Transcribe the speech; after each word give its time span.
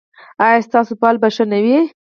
ایا 0.45 0.59
ستاسو 0.67 0.91
فال 1.01 1.15
به 1.21 1.27
ښه 1.35 1.45
نه 1.51 1.59
وي؟ 1.65 1.77